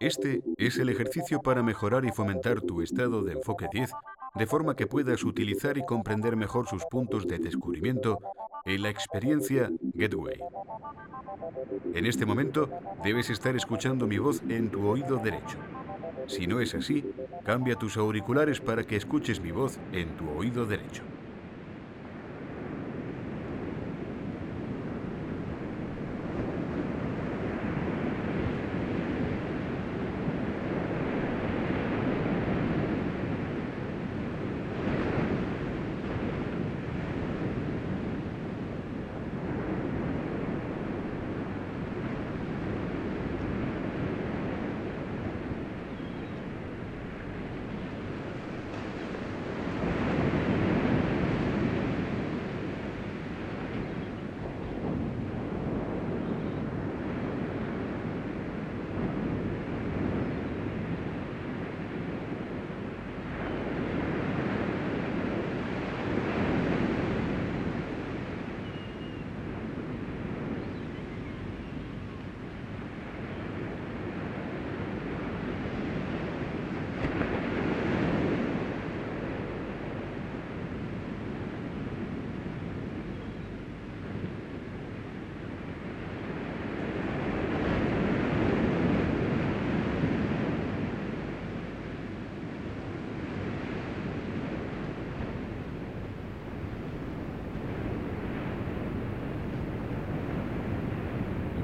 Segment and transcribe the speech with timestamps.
[0.00, 3.92] Este es el ejercicio para mejorar y fomentar tu estado de enfoque 10,
[4.34, 8.18] de forma que puedas utilizar y comprender mejor sus puntos de descubrimiento
[8.64, 10.40] en la experiencia Getaway.
[11.94, 12.68] En este momento
[13.04, 15.58] debes estar escuchando mi voz en tu oído derecho.
[16.32, 17.04] Si no es así,
[17.44, 21.02] cambia tus auriculares para que escuches mi voz en tu oído derecho.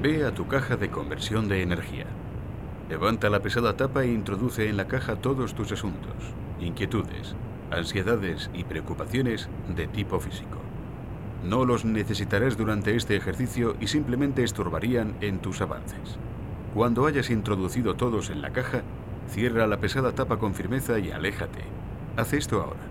[0.09, 2.07] Ve a tu caja de conversión de energía.
[2.89, 6.15] Levanta la pesada tapa e introduce en la caja todos tus asuntos,
[6.59, 7.35] inquietudes,
[7.69, 10.57] ansiedades y preocupaciones de tipo físico.
[11.43, 16.17] No los necesitarás durante este ejercicio y simplemente estorbarían en tus avances.
[16.73, 18.81] Cuando hayas introducido todos en la caja,
[19.27, 21.61] cierra la pesada tapa con firmeza y aléjate.
[22.17, 22.88] Haz esto ahora.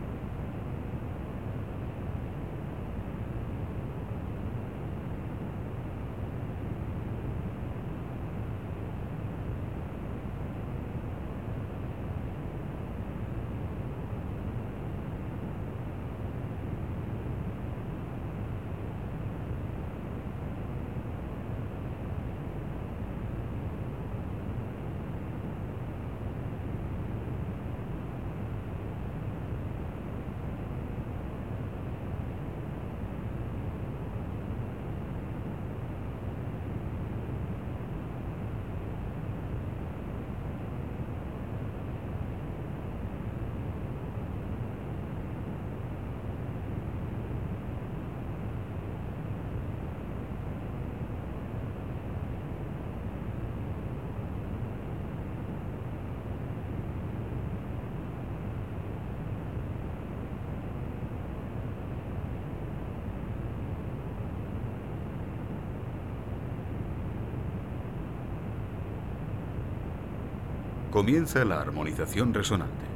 [70.90, 72.86] Comienza la armonización resonante,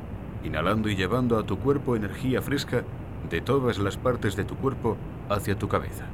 [0.45, 2.85] inhalando y llevando a tu cuerpo energía fresca
[3.29, 4.97] de todas las partes de tu cuerpo
[5.29, 6.07] hacia tu cabeza.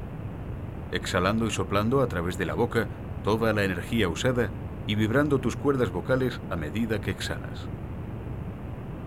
[0.90, 2.88] Exhalando y soplando a través de la boca
[3.22, 4.50] toda la energía usada
[4.88, 7.68] y vibrando tus cuerdas vocales a medida que exhalas.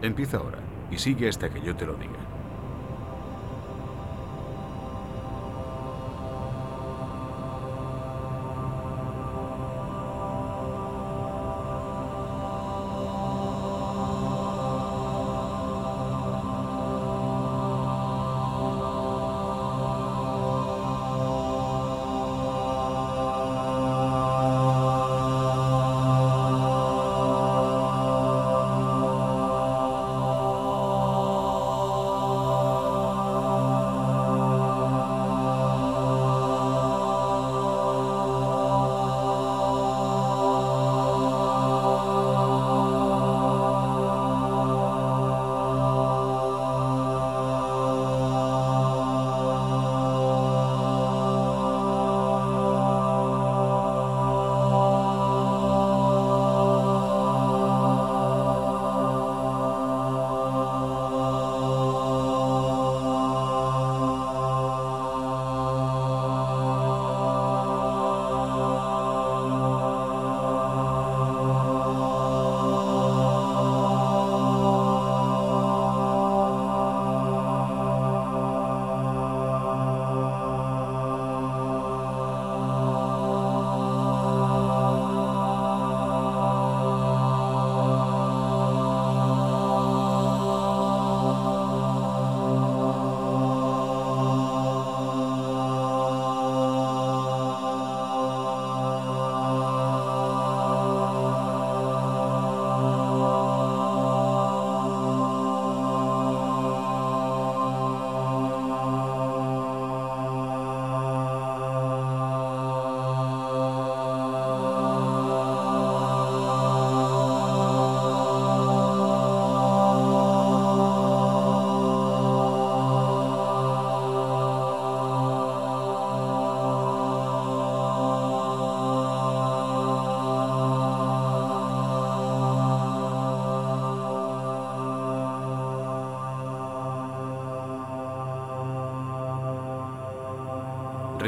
[0.01, 0.59] Empieza ahora
[0.89, 2.30] y sigue hasta que yo te lo diga.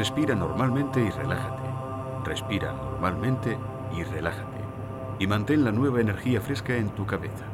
[0.04, 1.62] Respira normalmente y relájate.
[2.26, 3.56] Respira normalmente
[3.96, 4.60] y relájate.
[5.18, 7.46] Y mantén la nueva energía fresca en tu cabeza.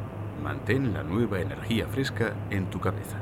[0.42, 3.18] Mantén la nueva energía fresca en tu cabeza.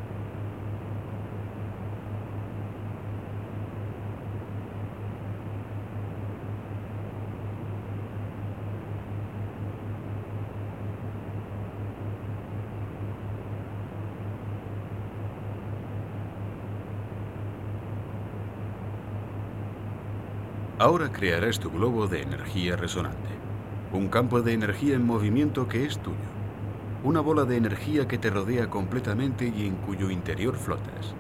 [21.13, 23.31] Crearás tu globo de energía resonante,
[23.93, 26.17] un campo de energía en movimiento que es tuyo,
[27.03, 31.15] una bola de energía que te rodea completamente y en cuyo interior flotas,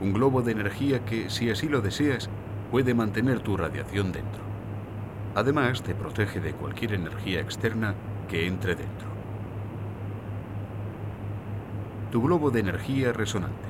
[0.00, 2.30] un globo de energía que, si así lo deseas,
[2.70, 4.40] puede mantener tu radiación dentro.
[5.34, 7.94] Además, te protege de cualquier energía externa
[8.28, 9.08] que entre dentro.
[12.10, 13.68] Tu globo de energía resonante.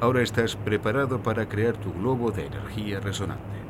[0.00, 3.63] Ahora estás preparado para crear tu globo de energía resonante.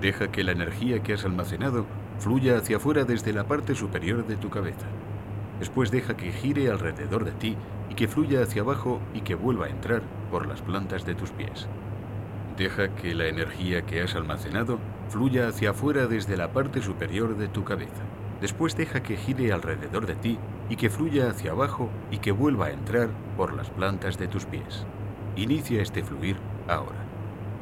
[0.00, 1.86] Deja que la energía que has almacenado
[2.18, 4.86] fluya hacia afuera desde la parte superior de tu cabeza.
[5.58, 7.56] Después deja que gire alrededor de ti
[7.90, 11.30] y que fluya hacia abajo y que vuelva a entrar por las plantas de tus
[11.30, 11.68] pies.
[12.56, 17.48] Deja que la energía que has almacenado fluya hacia afuera desde la parte superior de
[17.48, 18.02] tu cabeza.
[18.40, 20.38] Después deja que gire alrededor de ti
[20.68, 24.44] y que fluya hacia abajo y que vuelva a entrar por las plantas de tus
[24.44, 24.84] pies.
[25.36, 26.36] Inicia este fluir
[26.68, 27.03] ahora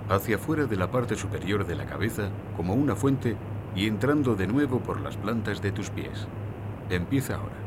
[0.09, 3.37] hacia afuera de la parte superior de la cabeza como una fuente
[3.75, 6.27] y entrando de nuevo por las plantas de tus pies.
[6.91, 7.62] Empieza ahora.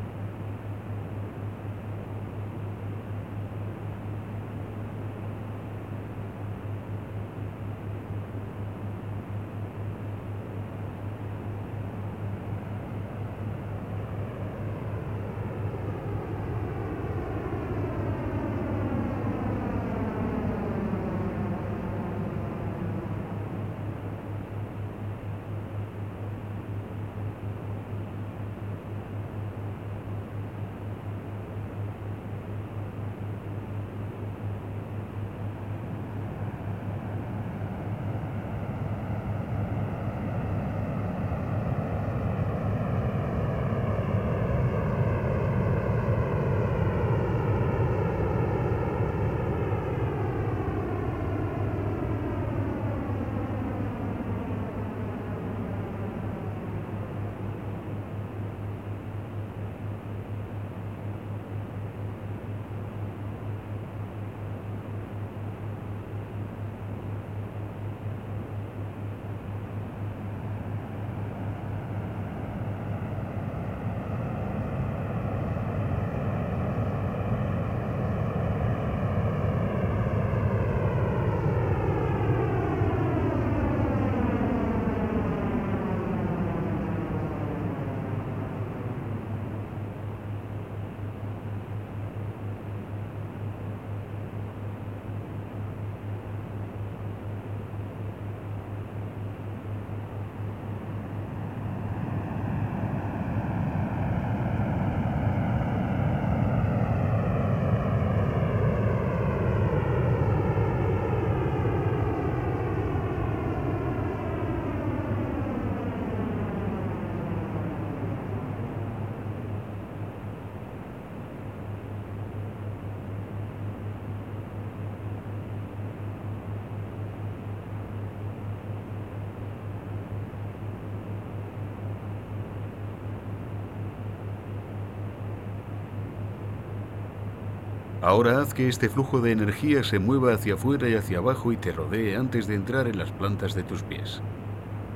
[138.02, 141.56] Ahora haz que este flujo de energía se mueva hacia afuera y hacia abajo y
[141.56, 144.20] te rodee antes de entrar en las plantas de tus pies,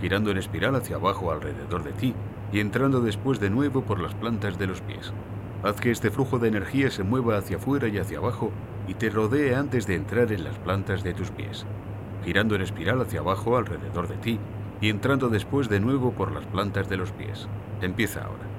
[0.02, 2.14] girando en espiral hacia abajo alrededor de ti
[2.52, 5.14] y entrando después de nuevo por las plantas de los pies.
[5.62, 8.52] Haz que este flujo de energía se mueva hacia afuera y hacia abajo
[8.86, 11.64] y te rodee antes de entrar en las plantas de tus pies,
[12.22, 14.38] girando en espiral hacia abajo alrededor de ti
[14.82, 17.48] y entrando después de nuevo por las plantas de los pies.
[17.80, 18.49] Empieza ahora.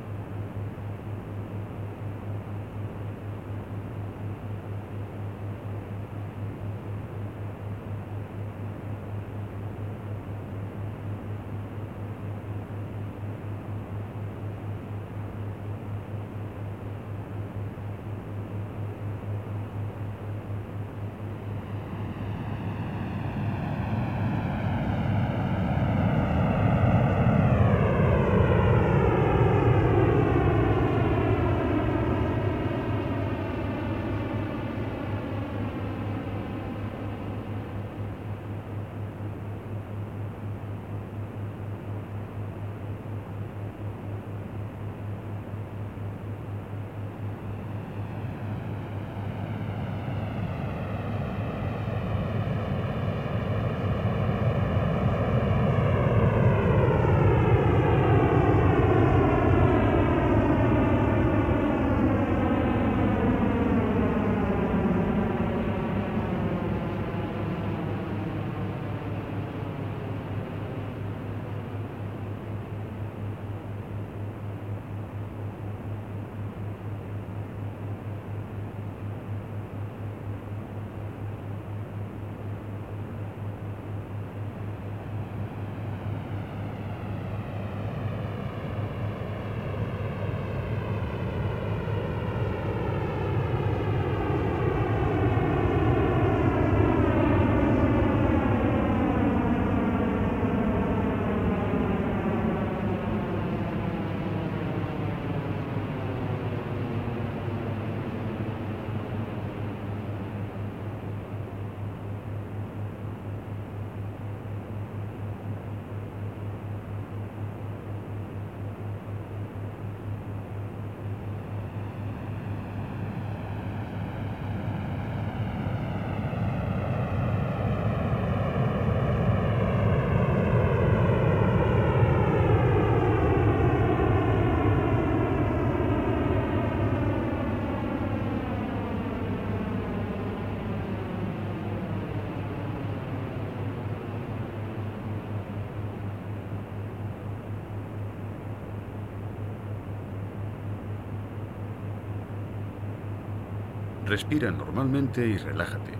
[154.11, 155.91] Respira normalmente y relájate.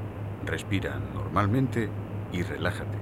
[0.46, 1.88] Respira normalmente
[2.34, 2.98] y relájate.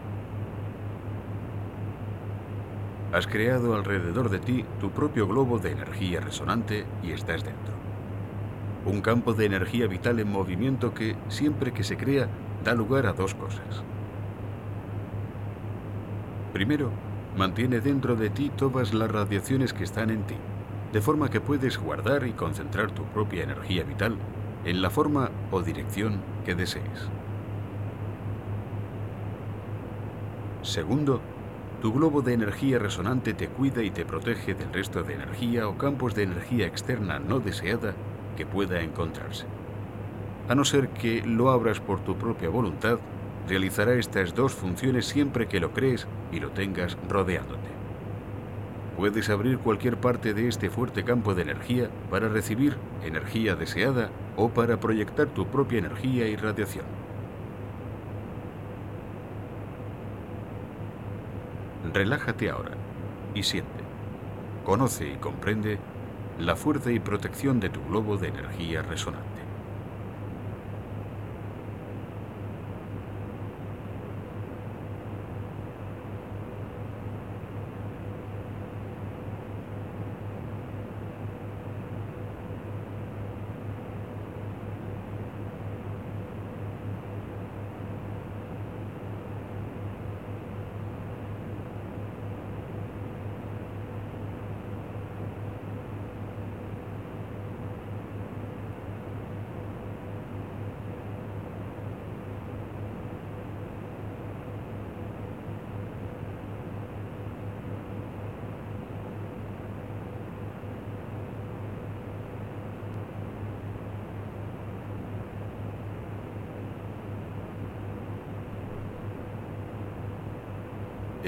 [3.11, 7.73] Has creado alrededor de ti tu propio globo de energía resonante y estás dentro.
[8.85, 12.27] Un campo de energía vital en movimiento que, siempre que se crea,
[12.63, 13.83] da lugar a dos cosas.
[16.53, 16.91] Primero,
[17.35, 20.35] mantiene dentro de ti todas las radiaciones que están en ti,
[20.93, 24.15] de forma que puedes guardar y concentrar tu propia energía vital
[24.65, 27.09] en la forma o dirección que desees.
[30.61, 31.21] Segundo,
[31.81, 35.77] tu globo de energía resonante te cuida y te protege del resto de energía o
[35.77, 37.93] campos de energía externa no deseada
[38.35, 39.45] que pueda encontrarse.
[40.49, 42.99] A no ser que lo abras por tu propia voluntad,
[43.47, 47.78] realizará estas dos funciones siempre que lo crees y lo tengas rodeándote.
[48.99, 54.49] Puedes abrir cualquier parte de este fuerte campo de energía para recibir energía deseada o
[54.49, 56.83] para proyectar tu propia energía y radiación.
[61.93, 62.71] Relájate ahora
[63.33, 63.85] y siente,
[64.65, 65.79] conoce y comprende
[66.37, 69.28] la fuerza y protección de tu globo de energía resonante.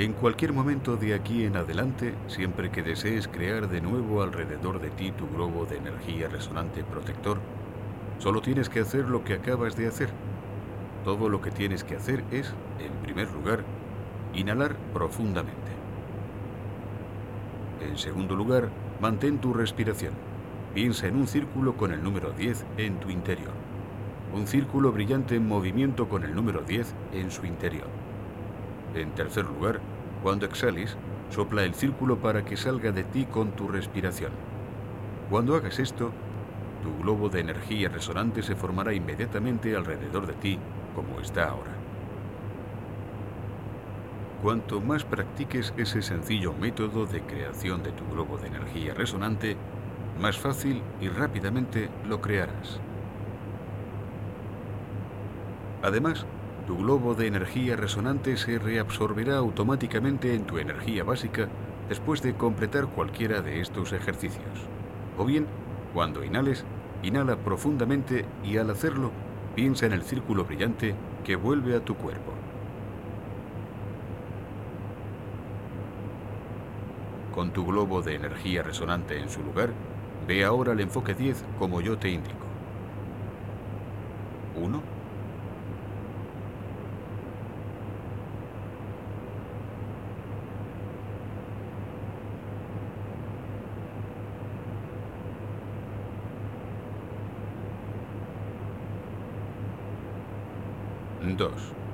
[0.01, 4.89] En cualquier momento de aquí en adelante, siempre que desees crear de nuevo alrededor de
[4.89, 7.38] ti tu globo de energía resonante protector,
[8.17, 10.10] solo tienes que hacer lo que acabas de hacer.
[11.05, 13.63] Todo lo que tienes que hacer es, en primer lugar,
[14.34, 15.72] inhalar profundamente.
[17.88, 20.13] En segundo lugar, mantén tu respiración.
[20.74, 23.53] Piensa en un círculo con el número 10 en tu interior.
[24.34, 28.00] Un círculo brillante en movimiento con el número 10 en su interior.
[28.96, 29.80] En tercer lugar,
[30.22, 30.98] cuando exhales,
[31.30, 34.32] sopla el círculo para que salga de ti con tu respiración.
[35.30, 36.12] Cuando hagas esto,
[36.84, 40.60] tu globo de energía resonante se formará inmediatamente alrededor de ti,
[40.94, 41.72] como está ahora.
[44.42, 49.56] Cuanto más practiques ese sencillo método de creación de tu globo de energía resonante,
[50.20, 52.80] más fácil y rápidamente lo crearás.
[55.84, 56.26] Además,
[56.72, 61.50] tu globo de energía resonante se reabsorberá automáticamente en tu energía básica
[61.90, 64.70] después de completar cualquiera de estos ejercicios.
[65.18, 65.48] O bien,
[65.94, 66.63] cuando inhales,
[67.04, 69.12] inhala profundamente y al hacerlo,
[69.54, 72.32] piensa en el círculo brillante que vuelve a tu cuerpo.
[77.36, 79.72] Con tu globo de energía resonante en su lugar,
[80.25, 82.46] ve ahora el enfoque 10 como yo te indico.
[84.56, 85.00] 1.
[101.22, 101.91] 2.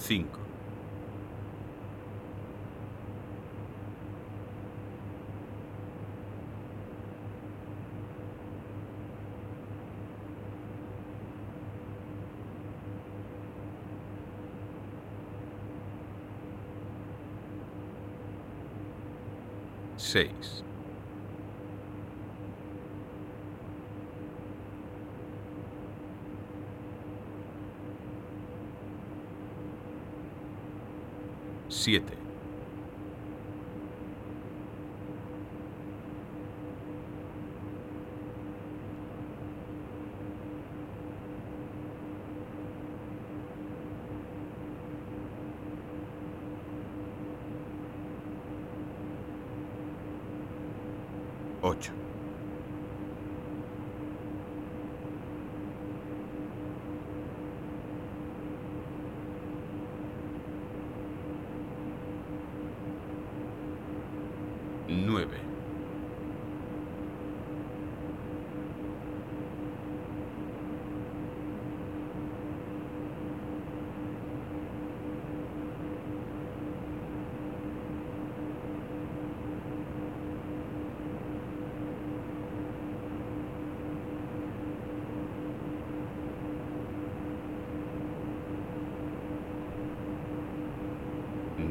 [0.00, 0.26] 5.
[19.96, 20.64] Seis.
[31.80, 32.29] 7.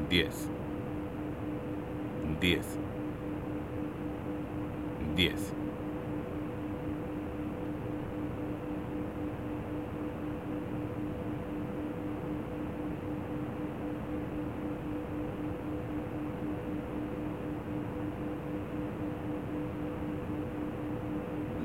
[0.09, 0.27] 10,
[2.41, 2.65] 10,
[5.15, 5.53] 10.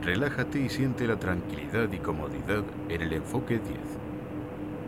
[0.02, 3.64] Relájate y siente la tranquilidad y comodidad en el enfoque 10,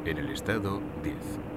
[0.05, 1.56] en el estado 10.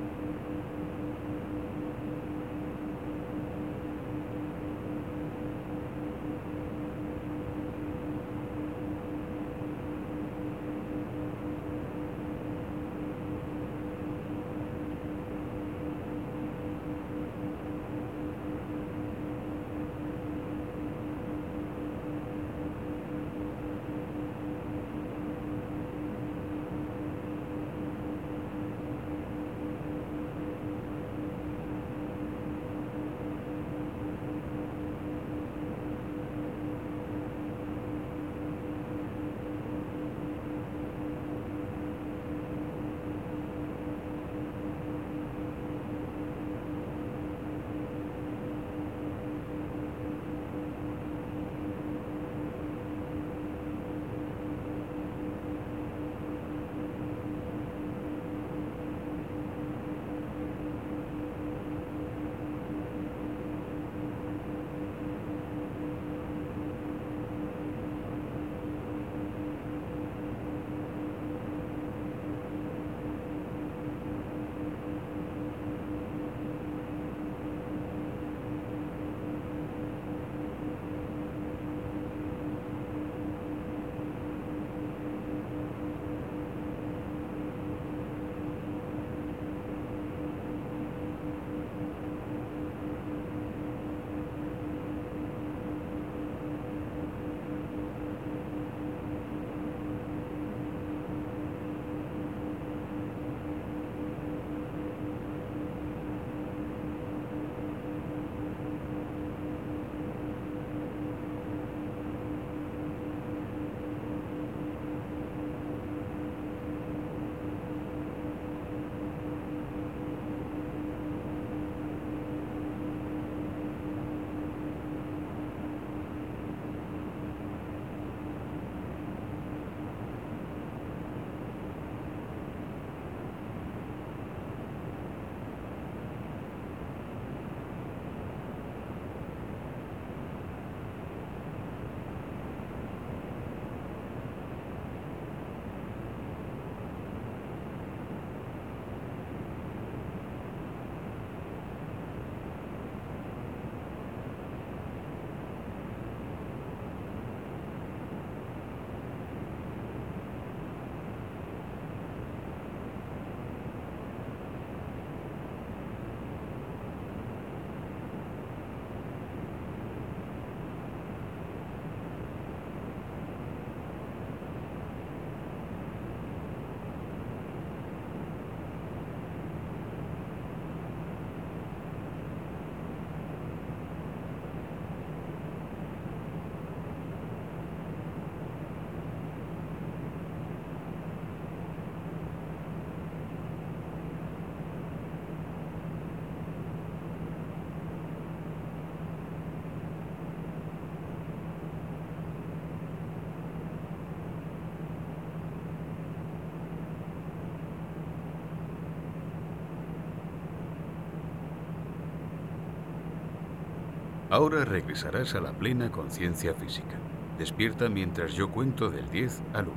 [214.39, 216.95] Ahora regresarás a la plena conciencia física.
[217.37, 219.75] Despierta mientras yo cuento del 10 al 1.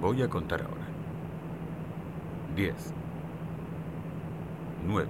[0.00, 0.86] Voy a contar ahora.
[2.56, 2.74] 10,
[4.86, 5.08] 9,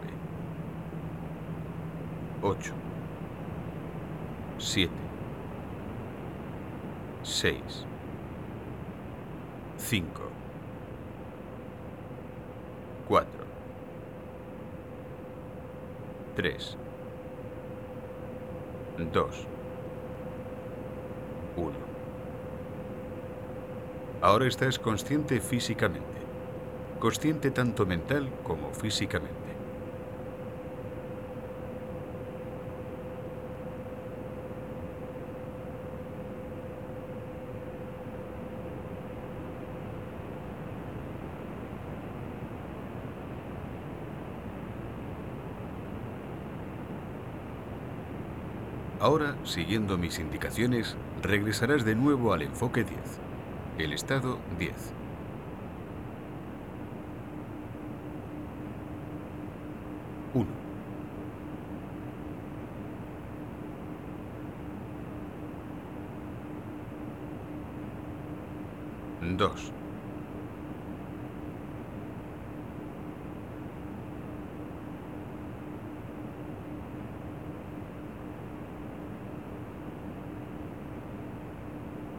[2.43, 2.73] 8,
[4.59, 4.93] 7,
[7.23, 7.87] 6,
[9.77, 10.23] 5,
[13.07, 13.31] 4,
[16.35, 16.79] 3,
[18.97, 19.47] 2,
[21.57, 21.73] 1.
[24.23, 26.05] Ahora estás consciente físicamente,
[27.01, 29.44] consciente tanto mental como físicamente.
[49.15, 53.21] Ahora, siguiendo mis indicaciones, regresarás de nuevo al enfoque 10.
[53.79, 54.93] El estado 10.
[60.35, 60.49] Uno.
[69.21, 69.73] Dos.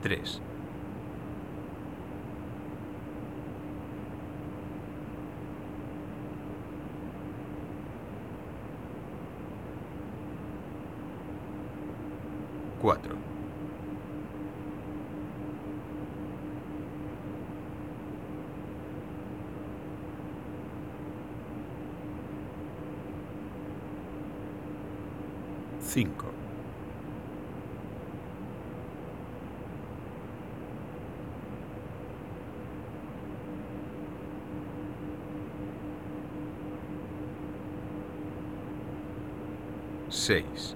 [0.06, 0.40] Tres.
[12.80, 13.16] Cuatro.
[25.80, 26.35] Cinco.
[40.26, 40.76] Seis.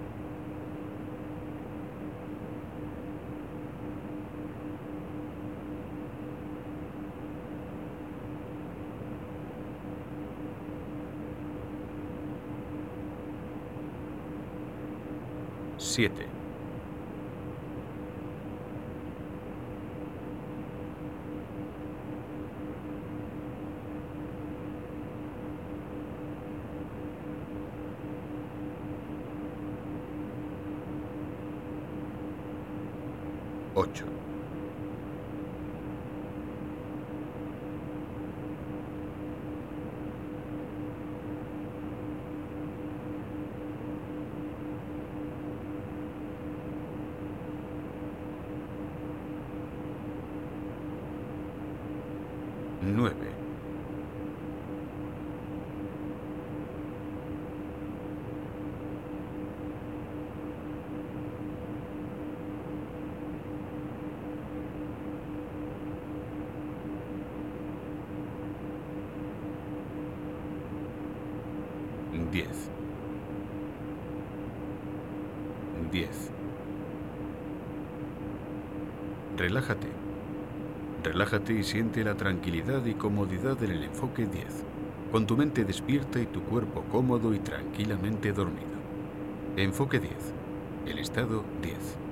[15.79, 16.38] Siete.
[72.31, 72.47] 10.
[75.91, 76.31] 10.
[79.37, 79.87] Relájate.
[81.03, 84.45] Relájate y siente la tranquilidad y comodidad en el enfoque 10,
[85.11, 88.77] con tu mente despierta y tu cuerpo cómodo y tranquilamente dormido.
[89.55, 90.13] Enfoque 10.
[90.85, 92.08] El estado 10.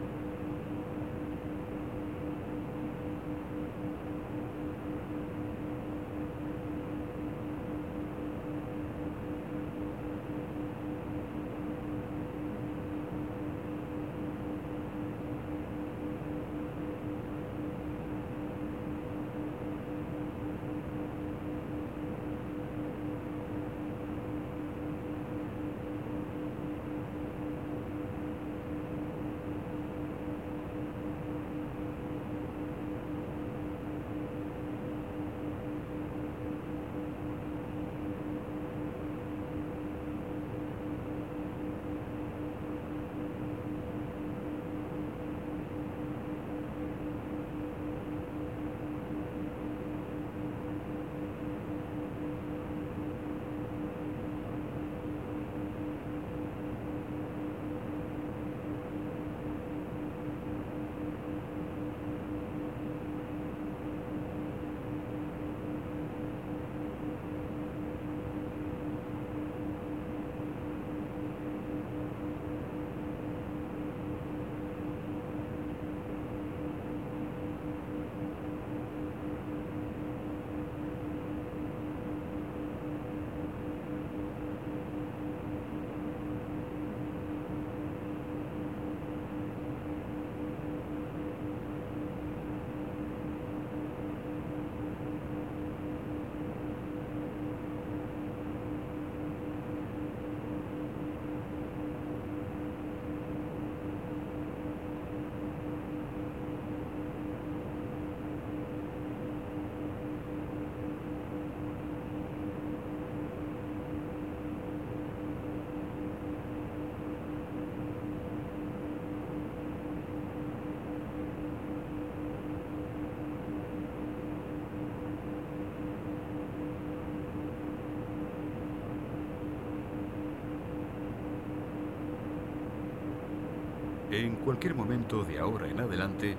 [134.17, 136.35] En cualquier momento de ahora en adelante,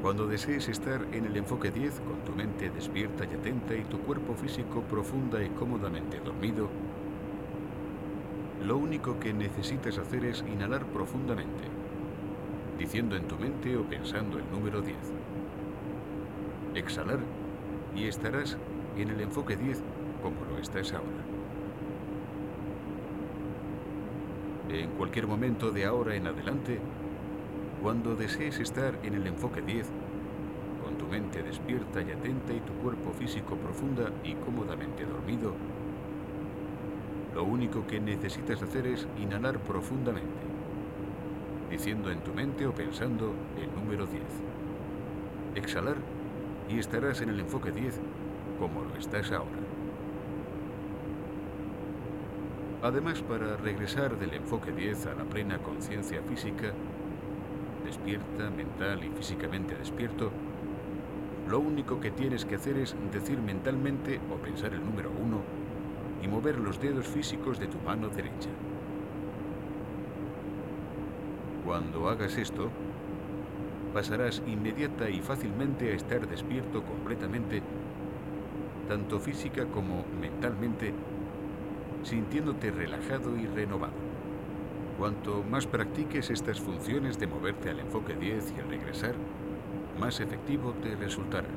[0.00, 3.98] cuando desees estar en el enfoque 10 con tu mente despierta y atenta y tu
[3.98, 6.68] cuerpo físico profunda y cómodamente dormido,
[8.64, 11.64] lo único que necesitas hacer es inhalar profundamente,
[12.78, 14.96] diciendo en tu mente o pensando el número 10.
[16.76, 17.18] Exhalar
[17.96, 18.56] y estarás
[18.96, 19.82] en el enfoque 10
[20.22, 21.33] como lo estás ahora.
[24.74, 26.80] En cualquier momento de ahora en adelante,
[27.80, 29.86] cuando desees estar en el enfoque 10,
[30.82, 35.54] con tu mente despierta y atenta y tu cuerpo físico profunda y cómodamente dormido,
[37.36, 40.44] lo único que necesitas hacer es inhalar profundamente,
[41.70, 44.22] diciendo en tu mente o pensando el número 10.
[45.54, 45.98] Exhalar
[46.68, 48.00] y estarás en el enfoque 10
[48.58, 49.63] como lo estás ahora.
[52.84, 56.70] Además, para regresar del enfoque 10 a la plena conciencia física,
[57.82, 60.30] despierta, mental y físicamente despierto,
[61.48, 65.40] lo único que tienes que hacer es decir mentalmente o pensar el número uno
[66.22, 68.50] y mover los dedos físicos de tu mano derecha.
[71.64, 72.68] Cuando hagas esto,
[73.94, 77.62] pasarás inmediata y fácilmente a estar despierto completamente,
[78.88, 80.92] tanto física como mentalmente,
[82.04, 83.94] sintiéndote relajado y renovado.
[84.98, 89.14] Cuanto más practiques estas funciones de moverte al enfoque 10 y al regresar,
[89.98, 91.48] más efectivo te resultará.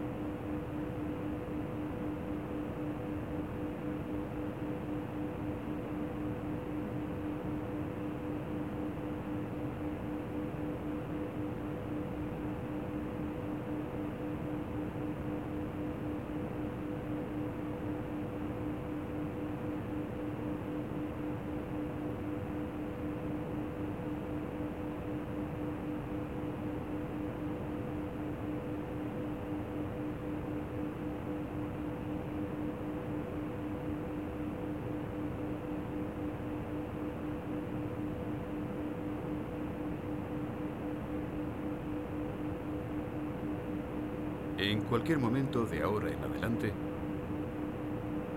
[44.58, 46.72] En cualquier momento de ahora en adelante,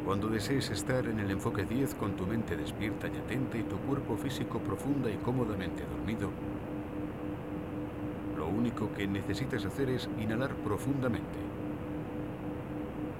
[0.04, 3.76] cuando desees estar en el enfoque 10 con tu mente despierta y atenta y tu
[3.78, 6.30] cuerpo físico profunda y cómodamente dormido,
[8.36, 11.38] lo único que necesitas hacer es inhalar profundamente,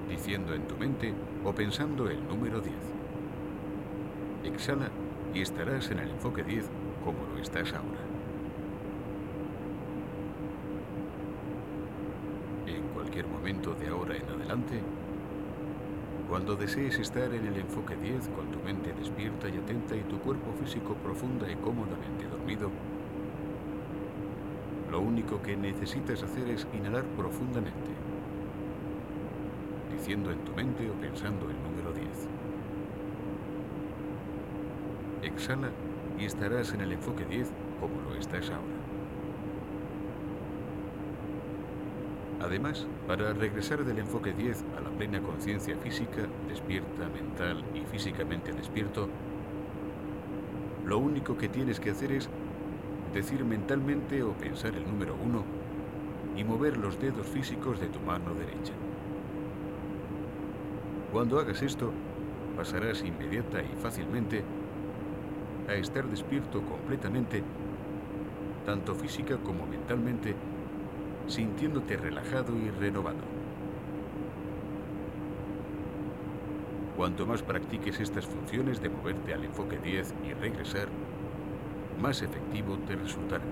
[0.09, 1.15] diciendo en tu mente
[1.45, 2.75] o pensando el número 10.
[4.45, 4.91] Exhala
[5.33, 6.69] y estarás en el enfoque 10
[7.05, 8.10] como lo estás ahora.
[16.51, 20.19] Cuando desees estar en el enfoque 10 con tu mente despierta y atenta y tu
[20.19, 22.73] cuerpo físico profunda y cómodamente dormido,
[24.91, 27.93] lo único que necesitas hacer es inhalar profundamente,
[29.97, 32.09] diciendo en tu mente o pensando el número 10.
[35.23, 35.71] Exhala
[36.19, 38.80] y estarás en el enfoque 10 como lo estás ahora.
[42.41, 48.53] Además, para regresar del enfoque 10 a la plena conciencia física, despierta, mental y físicamente
[48.53, 49.09] despierto,
[50.87, 52.29] lo único que tienes que hacer es
[53.13, 55.45] decir mentalmente o pensar el número 1
[56.37, 58.73] y mover los dedos físicos de tu mano derecha.
[61.13, 61.93] Cuando hagas esto,
[62.57, 64.43] pasarás inmediata y fácilmente
[65.69, 67.43] a estar despierto completamente,
[68.65, 70.35] tanto física como mentalmente,
[71.31, 73.19] sintiéndote relajado y renovado.
[76.97, 80.89] Cuanto más practiques estas funciones de moverte al enfoque 10 y regresar,
[82.01, 83.45] más efectivo te resultará.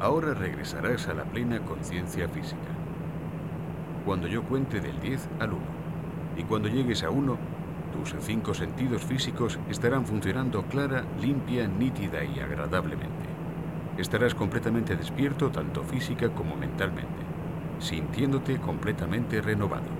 [0.00, 2.70] Ahora regresarás a la plena conciencia física.
[4.06, 5.60] Cuando yo cuente del 10 al 1,
[6.38, 7.36] y cuando llegues a 1,
[7.92, 13.28] tus cinco sentidos físicos estarán funcionando clara, limpia, nítida y agradablemente.
[13.98, 17.22] Estarás completamente despierto tanto física como mentalmente,
[17.78, 19.90] sintiéndote completamente renovado,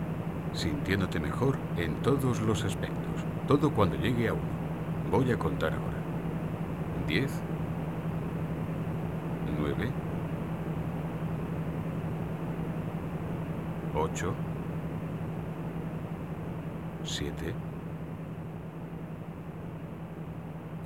[0.54, 4.42] sintiéndote mejor en todos los aspectos, todo cuando llegue a uno.
[5.10, 5.98] Voy a contar ahora.
[7.06, 7.30] 10,
[9.60, 9.92] 9,
[13.94, 14.34] 8,
[17.04, 17.54] 7.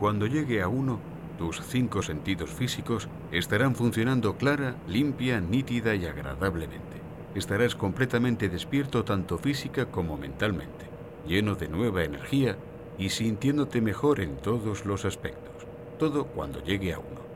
[0.00, 0.98] Cuando llegue a uno,
[1.38, 7.00] tus cinco sentidos físicos estarán funcionando clara, limpia, nítida y agradablemente.
[7.36, 10.86] Estarás completamente despierto tanto física como mentalmente,
[11.28, 12.56] lleno de nueva energía
[12.98, 15.66] y sintiéndote mejor en todos los aspectos.
[15.96, 17.33] Todo cuando llegue a uno.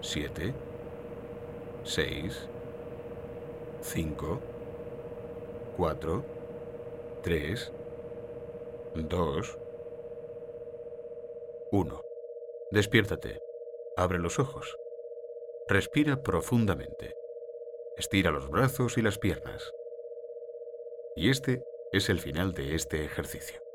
[0.00, 0.54] 7,
[1.84, 2.48] 6,
[3.82, 4.40] 5,
[5.76, 6.24] 4,
[7.22, 7.72] 3,
[8.94, 9.58] 2,
[11.72, 12.02] 1.
[12.70, 13.40] Despiértate.
[13.96, 14.76] Abre los ojos.
[15.68, 17.14] Respira profundamente.
[17.96, 19.72] Estira los brazos y las piernas.
[21.14, 23.65] Y este es el final de este ejercicio.